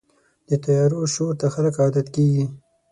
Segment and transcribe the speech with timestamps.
[0.47, 2.45] د طیارو شور ته خلک عادت کېږي.